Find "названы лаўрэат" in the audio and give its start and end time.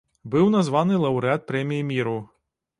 0.55-1.47